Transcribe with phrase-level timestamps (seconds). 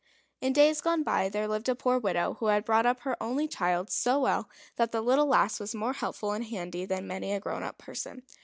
[0.39, 3.47] In days gone by there lived a poor widow who had brought up her only
[3.47, 7.39] child so well that the little lass was more helpful and handy than many a
[7.39, 8.23] grown up person.